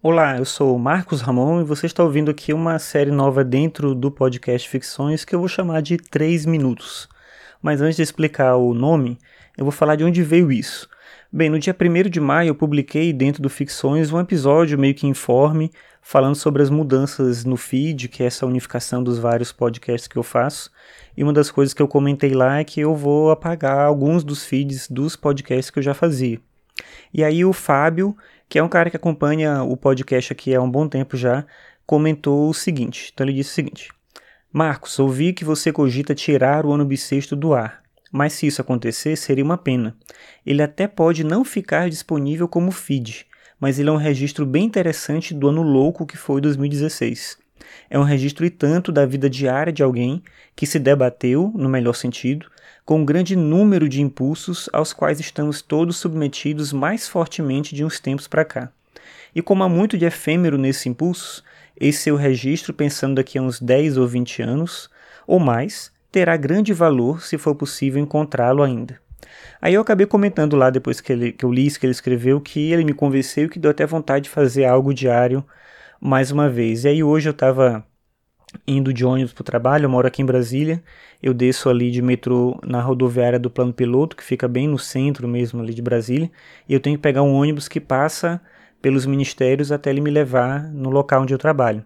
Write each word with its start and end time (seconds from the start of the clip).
Olá, 0.00 0.38
eu 0.38 0.44
sou 0.44 0.78
Marcos 0.78 1.20
Ramon 1.20 1.60
e 1.60 1.64
você 1.64 1.86
está 1.86 2.04
ouvindo 2.04 2.30
aqui 2.30 2.52
uma 2.52 2.78
série 2.78 3.10
nova 3.10 3.42
dentro 3.42 3.96
do 3.96 4.12
podcast 4.12 4.68
Ficções 4.68 5.24
que 5.24 5.34
eu 5.34 5.40
vou 5.40 5.48
chamar 5.48 5.82
de 5.82 5.96
3 5.96 6.46
Minutos. 6.46 7.08
Mas 7.60 7.80
antes 7.80 7.96
de 7.96 8.02
explicar 8.04 8.54
o 8.54 8.72
nome, 8.72 9.18
eu 9.56 9.64
vou 9.64 9.72
falar 9.72 9.96
de 9.96 10.04
onde 10.04 10.22
veio 10.22 10.52
isso. 10.52 10.88
Bem, 11.32 11.50
no 11.50 11.58
dia 11.58 11.74
1 11.74 12.08
de 12.10 12.20
maio 12.20 12.50
eu 12.50 12.54
publiquei 12.54 13.12
dentro 13.12 13.42
do 13.42 13.50
Ficções 13.50 14.12
um 14.12 14.20
episódio 14.20 14.78
meio 14.78 14.94
que 14.94 15.04
informe 15.04 15.72
falando 16.00 16.36
sobre 16.36 16.62
as 16.62 16.70
mudanças 16.70 17.44
no 17.44 17.56
feed, 17.56 18.06
que 18.06 18.22
é 18.22 18.26
essa 18.26 18.46
unificação 18.46 19.02
dos 19.02 19.18
vários 19.18 19.50
podcasts 19.50 20.06
que 20.06 20.16
eu 20.16 20.22
faço. 20.22 20.70
E 21.16 21.24
uma 21.24 21.32
das 21.32 21.50
coisas 21.50 21.74
que 21.74 21.82
eu 21.82 21.88
comentei 21.88 22.34
lá 22.34 22.60
é 22.60 22.64
que 22.64 22.78
eu 22.80 22.94
vou 22.94 23.32
apagar 23.32 23.80
alguns 23.80 24.22
dos 24.22 24.44
feeds 24.44 24.88
dos 24.88 25.16
podcasts 25.16 25.70
que 25.70 25.80
eu 25.80 25.82
já 25.82 25.92
fazia. 25.92 26.40
E 27.12 27.24
aí 27.24 27.44
o 27.44 27.52
Fábio, 27.52 28.16
que 28.48 28.58
é 28.58 28.62
um 28.62 28.68
cara 28.68 28.90
que 28.90 28.96
acompanha 28.96 29.62
o 29.62 29.76
podcast 29.76 30.32
aqui 30.32 30.54
há 30.54 30.62
um 30.62 30.70
bom 30.70 30.88
tempo 30.88 31.16
já, 31.16 31.44
comentou 31.86 32.48
o 32.48 32.54
seguinte. 32.54 33.10
Então 33.12 33.26
ele 33.26 33.36
disse 33.36 33.50
o 33.50 33.54
seguinte: 33.54 33.88
Marcos, 34.52 34.98
ouvi 34.98 35.32
que 35.32 35.44
você 35.44 35.72
cogita 35.72 36.14
tirar 36.14 36.64
o 36.64 36.72
ano 36.72 36.84
bissexto 36.84 37.36
do 37.36 37.54
ar. 37.54 37.82
Mas 38.10 38.32
se 38.32 38.46
isso 38.46 38.62
acontecer, 38.62 39.16
seria 39.16 39.44
uma 39.44 39.58
pena. 39.58 39.94
Ele 40.46 40.62
até 40.62 40.88
pode 40.88 41.22
não 41.22 41.44
ficar 41.44 41.90
disponível 41.90 42.48
como 42.48 42.70
feed, 42.70 43.26
mas 43.60 43.78
ele 43.78 43.90
é 43.90 43.92
um 43.92 43.96
registro 43.96 44.46
bem 44.46 44.64
interessante 44.64 45.34
do 45.34 45.48
ano 45.48 45.62
louco 45.62 46.06
que 46.06 46.16
foi 46.16 46.40
2016. 46.40 47.36
É 47.90 47.98
um 47.98 48.02
registro 48.02 48.46
e 48.46 48.50
tanto 48.50 48.90
da 48.90 49.04
vida 49.04 49.28
diária 49.28 49.72
de 49.72 49.82
alguém 49.82 50.22
que 50.56 50.66
se 50.66 50.78
debateu, 50.78 51.52
no 51.54 51.68
melhor 51.68 51.94
sentido, 51.94 52.50
com 52.88 53.00
um 53.00 53.04
grande 53.04 53.36
número 53.36 53.86
de 53.86 54.00
impulsos 54.00 54.66
aos 54.72 54.94
quais 54.94 55.20
estamos 55.20 55.60
todos 55.60 55.98
submetidos 55.98 56.72
mais 56.72 57.06
fortemente 57.06 57.74
de 57.74 57.84
uns 57.84 58.00
tempos 58.00 58.26
para 58.26 58.46
cá. 58.46 58.72
E 59.34 59.42
como 59.42 59.62
há 59.62 59.68
muito 59.68 59.98
de 59.98 60.06
efêmero 60.06 60.56
nesses 60.56 60.86
impulsos, 60.86 61.44
esse 61.78 61.98
seu 61.98 62.16
registro, 62.16 62.72
pensando 62.72 63.16
daqui 63.16 63.36
a 63.36 63.42
uns 63.42 63.60
10 63.60 63.98
ou 63.98 64.08
20 64.08 64.40
anos, 64.40 64.88
ou 65.26 65.38
mais, 65.38 65.92
terá 66.10 66.34
grande 66.34 66.72
valor 66.72 67.20
se 67.20 67.36
for 67.36 67.54
possível 67.54 68.02
encontrá-lo 68.02 68.62
ainda. 68.62 68.98
Aí 69.60 69.74
eu 69.74 69.82
acabei 69.82 70.06
comentando 70.06 70.56
lá 70.56 70.70
depois 70.70 70.98
que, 70.98 71.12
ele, 71.12 71.32
que 71.32 71.44
eu 71.44 71.52
li 71.52 71.66
isso 71.66 71.78
que 71.78 71.84
ele 71.84 71.90
escreveu 71.90 72.40
que 72.40 72.72
ele 72.72 72.86
me 72.86 72.94
convenceu 72.94 73.50
que 73.50 73.58
deu 73.58 73.70
até 73.70 73.84
vontade 73.84 74.24
de 74.24 74.30
fazer 74.30 74.64
algo 74.64 74.94
diário 74.94 75.44
mais 76.00 76.30
uma 76.30 76.48
vez. 76.48 76.84
E 76.84 76.88
aí 76.88 77.04
hoje 77.04 77.28
eu 77.28 77.32
estava 77.32 77.84
indo 78.66 78.92
de 78.92 79.04
ônibus 79.04 79.32
para 79.32 79.42
o 79.42 79.44
trabalho, 79.44 79.84
eu 79.84 79.90
moro 79.90 80.06
aqui 80.06 80.22
em 80.22 80.26
Brasília, 80.26 80.82
eu 81.22 81.34
desço 81.34 81.68
ali 81.68 81.90
de 81.90 82.00
metrô 82.00 82.58
na 82.64 82.80
rodoviária 82.80 83.38
do 83.38 83.50
Plano 83.50 83.72
Piloto, 83.72 84.16
que 84.16 84.24
fica 84.24 84.48
bem 84.48 84.66
no 84.66 84.78
centro 84.78 85.28
mesmo 85.28 85.60
ali 85.60 85.74
de 85.74 85.82
Brasília, 85.82 86.30
e 86.68 86.72
eu 86.72 86.80
tenho 86.80 86.96
que 86.96 87.02
pegar 87.02 87.22
um 87.22 87.34
ônibus 87.34 87.68
que 87.68 87.80
passa 87.80 88.40
pelos 88.80 89.04
ministérios 89.04 89.72
até 89.72 89.90
ele 89.90 90.00
me 90.00 90.10
levar 90.10 90.62
no 90.72 90.90
local 90.90 91.22
onde 91.22 91.34
eu 91.34 91.38
trabalho. 91.38 91.84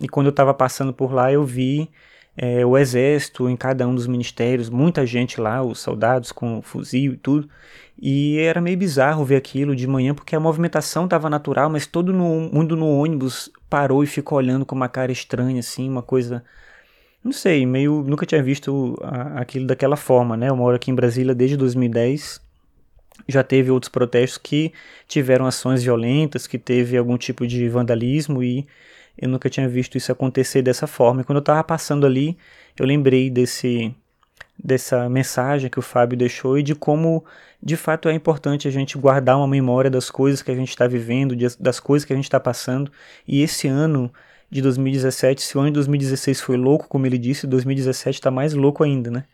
E 0.00 0.08
quando 0.08 0.26
eu 0.26 0.30
estava 0.30 0.54
passando 0.54 0.92
por 0.92 1.12
lá, 1.12 1.32
eu 1.32 1.44
vi 1.44 1.90
é, 2.36 2.64
o 2.64 2.78
exército 2.78 3.48
em 3.48 3.56
cada 3.56 3.86
um 3.86 3.94
dos 3.94 4.06
ministérios, 4.06 4.70
muita 4.70 5.04
gente 5.04 5.40
lá, 5.40 5.60
os 5.62 5.80
soldados 5.80 6.30
com 6.30 6.62
fuzil 6.62 7.14
e 7.14 7.16
tudo. 7.16 7.48
E 8.00 8.38
era 8.38 8.60
meio 8.60 8.78
bizarro 8.78 9.24
ver 9.24 9.34
aquilo 9.34 9.74
de 9.74 9.88
manhã, 9.88 10.14
porque 10.14 10.36
a 10.36 10.40
movimentação 10.40 11.04
estava 11.04 11.28
natural, 11.28 11.68
mas 11.68 11.84
todo 11.84 12.14
mundo 12.14 12.76
no 12.76 12.86
ônibus 12.86 13.50
parou 13.68 14.02
e 14.02 14.06
ficou 14.06 14.38
olhando 14.38 14.64
com 14.66 14.74
uma 14.74 14.88
cara 14.88 15.12
estranha, 15.12 15.60
assim, 15.60 15.88
uma 15.88 16.02
coisa. 16.02 16.44
Não 17.22 17.32
sei, 17.32 17.66
meio. 17.66 18.02
Nunca 18.06 18.24
tinha 18.24 18.42
visto 18.42 18.96
aquilo 19.36 19.66
daquela 19.66 19.96
forma, 19.96 20.36
né? 20.36 20.48
Eu 20.48 20.56
moro 20.56 20.76
aqui 20.76 20.90
em 20.90 20.94
Brasília 20.94 21.34
desde 21.34 21.56
2010. 21.56 22.40
Já 23.28 23.42
teve 23.42 23.70
outros 23.70 23.90
protestos 23.90 24.38
que 24.38 24.72
tiveram 25.06 25.44
ações 25.46 25.82
violentas, 25.82 26.46
que 26.46 26.58
teve 26.58 26.96
algum 26.96 27.18
tipo 27.18 27.46
de 27.46 27.68
vandalismo 27.68 28.42
e 28.42 28.66
eu 29.16 29.28
nunca 29.28 29.50
tinha 29.50 29.68
visto 29.68 29.98
isso 29.98 30.12
acontecer 30.12 30.62
dessa 30.62 30.86
forma. 30.86 31.20
E 31.20 31.24
quando 31.24 31.38
eu 31.38 31.40
estava 31.40 31.62
passando 31.64 32.06
ali, 32.06 32.38
eu 32.78 32.86
lembrei 32.86 33.28
desse 33.28 33.92
dessa 34.62 35.08
mensagem 35.08 35.70
que 35.70 35.78
o 35.78 35.82
Fábio 35.82 36.18
deixou 36.18 36.58
e 36.58 36.62
de 36.62 36.74
como 36.74 37.24
de 37.62 37.76
fato 37.76 38.08
é 38.08 38.12
importante 38.12 38.68
a 38.68 38.70
gente 38.70 38.96
guardar 38.96 39.36
uma 39.36 39.48
memória 39.48 39.90
das 39.90 40.10
coisas 40.10 40.42
que 40.42 40.50
a 40.50 40.54
gente 40.54 40.70
está 40.70 40.86
vivendo, 40.86 41.34
das 41.58 41.80
coisas 41.80 42.04
que 42.04 42.12
a 42.12 42.16
gente 42.16 42.26
está 42.26 42.38
passando. 42.38 42.90
E 43.26 43.42
esse 43.42 43.66
ano 43.66 44.12
de 44.50 44.62
2017, 44.62 45.42
se 45.42 45.56
o 45.56 45.60
ano 45.60 45.70
de 45.70 45.74
2016 45.74 46.40
foi 46.40 46.56
louco, 46.56 46.88
como 46.88 47.06
ele 47.06 47.18
disse, 47.18 47.46
2017 47.46 48.18
está 48.18 48.30
mais 48.30 48.54
louco 48.54 48.82
ainda, 48.84 49.10
né? 49.10 49.24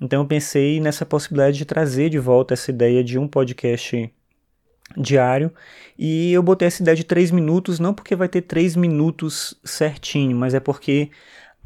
Então 0.00 0.22
eu 0.22 0.26
pensei 0.26 0.80
nessa 0.80 1.04
possibilidade 1.06 1.58
de 1.58 1.64
trazer 1.64 2.10
de 2.10 2.18
volta 2.18 2.54
essa 2.54 2.70
ideia 2.70 3.02
de 3.02 3.18
um 3.18 3.26
podcast 3.26 4.12
diário. 4.96 5.52
E 5.98 6.32
eu 6.32 6.42
botei 6.42 6.68
essa 6.68 6.82
ideia 6.82 6.96
de 6.96 7.04
3 7.04 7.30
minutos, 7.30 7.80
não 7.80 7.94
porque 7.94 8.14
vai 8.14 8.28
ter 8.28 8.42
3 8.42 8.76
minutos 8.76 9.58
certinho, 9.64 10.36
mas 10.36 10.54
é 10.54 10.60
porque 10.60 11.10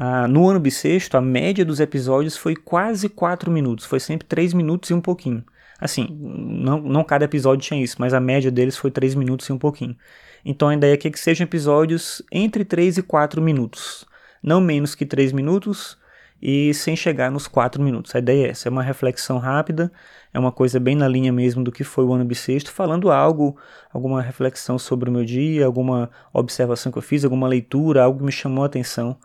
ah, 0.00 0.28
no 0.28 0.48
ano 0.48 0.60
bissexto 0.60 1.16
a 1.16 1.20
média 1.20 1.64
dos 1.64 1.80
episódios 1.80 2.36
foi 2.36 2.54
quase 2.54 3.08
4 3.08 3.50
minutos, 3.50 3.84
foi 3.84 3.98
sempre 3.98 4.28
3 4.28 4.54
minutos 4.54 4.90
e 4.90 4.94
um 4.94 5.00
pouquinho. 5.00 5.44
Assim, 5.80 6.06
não, 6.08 6.80
não 6.80 7.02
cada 7.02 7.24
episódio 7.24 7.66
tinha 7.66 7.82
isso, 7.82 7.96
mas 7.98 8.14
a 8.14 8.20
média 8.20 8.48
deles 8.48 8.76
foi 8.76 8.92
3 8.92 9.16
minutos 9.16 9.48
e 9.48 9.52
um 9.52 9.58
pouquinho. 9.58 9.96
Então 10.44 10.68
a 10.68 10.74
ideia 10.74 10.94
aqui 10.94 11.08
é 11.08 11.10
que 11.10 11.18
sejam 11.18 11.44
episódios 11.44 12.22
entre 12.30 12.64
3 12.64 12.98
e 12.98 13.02
4 13.02 13.42
minutos. 13.42 14.06
Não 14.40 14.60
menos 14.60 14.94
que 14.94 15.04
3 15.04 15.32
minutos, 15.32 15.98
e 16.40 16.72
sem 16.74 16.94
chegar 16.94 17.28
nos 17.28 17.48
4 17.48 17.82
minutos. 17.82 18.14
A 18.14 18.20
ideia 18.20 18.46
é 18.46 18.50
essa, 18.50 18.68
é 18.68 18.70
uma 18.70 18.84
reflexão 18.84 19.38
rápida, 19.38 19.90
é 20.32 20.38
uma 20.38 20.52
coisa 20.52 20.78
bem 20.78 20.94
na 20.94 21.08
linha 21.08 21.32
mesmo 21.32 21.64
do 21.64 21.72
que 21.72 21.82
foi 21.82 22.04
o 22.04 22.12
ano 22.12 22.24
bissexto, 22.24 22.70
falando 22.70 23.10
algo, 23.10 23.56
alguma 23.92 24.22
reflexão 24.22 24.78
sobre 24.78 25.10
o 25.10 25.12
meu 25.12 25.24
dia, 25.24 25.66
alguma 25.66 26.08
observação 26.32 26.92
que 26.92 26.98
eu 26.98 27.02
fiz, 27.02 27.24
alguma 27.24 27.48
leitura, 27.48 28.04
algo 28.04 28.20
que 28.20 28.24
me 28.24 28.32
chamou 28.32 28.62
a 28.62 28.66
atenção 28.66 29.18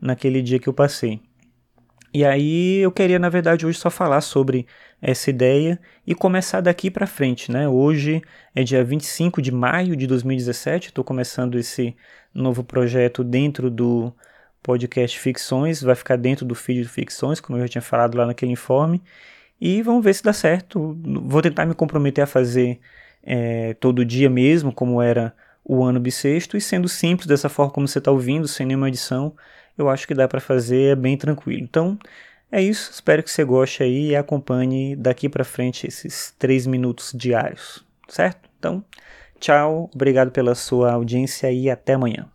naquele 0.00 0.42
dia 0.42 0.58
que 0.58 0.68
eu 0.68 0.74
passei. 0.74 1.20
E 2.12 2.24
aí 2.24 2.78
eu 2.78 2.90
queria, 2.90 3.18
na 3.18 3.28
verdade, 3.28 3.66
hoje 3.66 3.78
só 3.78 3.90
falar 3.90 4.22
sobre 4.22 4.66
essa 5.00 5.28
ideia 5.28 5.78
e 6.06 6.14
começar 6.14 6.60
daqui 6.60 6.90
para 6.90 7.06
frente, 7.06 7.52
né? 7.52 7.68
Hoje 7.68 8.22
é 8.54 8.64
dia 8.64 8.82
25 8.82 9.42
de 9.42 9.52
maio 9.52 9.94
de 9.94 10.06
2017, 10.06 10.88
estou 10.88 11.04
começando 11.04 11.58
esse 11.58 11.94
novo 12.32 12.64
projeto 12.64 13.22
dentro 13.22 13.70
do 13.70 14.12
podcast 14.62 15.18
Ficções, 15.18 15.82
vai 15.82 15.94
ficar 15.94 16.16
dentro 16.16 16.46
do 16.46 16.54
feed 16.54 16.82
de 16.82 16.88
Ficções, 16.88 17.40
como 17.40 17.58
eu 17.58 17.62
já 17.62 17.68
tinha 17.68 17.82
falado 17.82 18.16
lá 18.16 18.26
naquele 18.26 18.52
informe, 18.52 19.02
e 19.60 19.82
vamos 19.82 20.02
ver 20.02 20.14
se 20.14 20.22
dá 20.22 20.32
certo. 20.32 20.96
Vou 21.04 21.42
tentar 21.42 21.66
me 21.66 21.74
comprometer 21.74 22.24
a 22.24 22.26
fazer 22.26 22.80
é, 23.22 23.74
todo 23.74 24.04
dia 24.04 24.30
mesmo, 24.30 24.72
como 24.72 25.02
era 25.02 25.34
o 25.64 25.84
ano 25.84 26.00
bissexto, 26.00 26.56
e 26.56 26.60
sendo 26.60 26.88
simples 26.88 27.26
dessa 27.26 27.48
forma 27.48 27.72
como 27.72 27.86
você 27.86 27.98
está 27.98 28.10
ouvindo, 28.10 28.48
sem 28.48 28.66
nenhuma 28.66 28.88
edição, 28.88 29.34
eu 29.78 29.88
acho 29.88 30.06
que 30.06 30.14
dá 30.14 30.28
para 30.28 30.40
fazer, 30.40 30.96
bem 30.96 31.16
tranquilo. 31.16 31.62
Então, 31.62 31.98
é 32.50 32.62
isso, 32.62 32.90
espero 32.90 33.22
que 33.22 33.30
você 33.30 33.44
goste 33.44 33.82
aí 33.82 34.10
e 34.10 34.16
acompanhe 34.16 34.96
daqui 34.96 35.28
para 35.28 35.44
frente 35.44 35.86
esses 35.86 36.34
três 36.38 36.66
minutos 36.66 37.12
diários, 37.14 37.84
certo? 38.08 38.48
Então, 38.58 38.84
tchau, 39.40 39.90
obrigado 39.94 40.30
pela 40.30 40.54
sua 40.54 40.92
audiência 40.92 41.52
e 41.52 41.70
até 41.70 41.94
amanhã. 41.94 42.28